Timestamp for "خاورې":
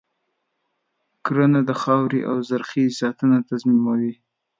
1.81-2.19